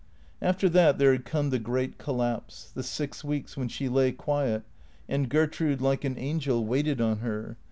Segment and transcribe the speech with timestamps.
[0.41, 4.63] After that there had come the great collapse, the six weeks when she lay quiet
[5.07, 7.55] and Gertrude, like an angel, waited on her.